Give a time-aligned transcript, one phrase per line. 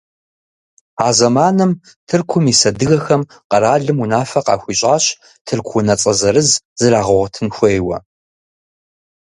[1.05, 1.71] А зэманым
[2.07, 5.05] Тыркум ис адыгэхэм къэралым унафэ къахуищӏащ
[5.45, 7.97] тырку унэцӏэ зырыз зрагъэгъуэтын хуейуэ.